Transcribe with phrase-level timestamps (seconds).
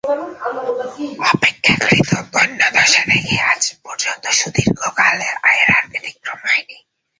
[1.31, 5.17] অপেক্ষাকৃত দৈন্যদশা থেকে আজ পর্যন্ত সুদীর্ঘকাল
[5.21, 6.77] এর আর ব্যতিক্রম হয় নি।